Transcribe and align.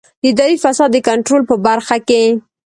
د 0.23 0.23
اداري 0.29 0.55
فساد 0.63 0.89
د 0.93 0.97
کنټرول 1.09 1.41
په 1.49 1.55
برخه 1.65 1.97
کې. 2.07 2.23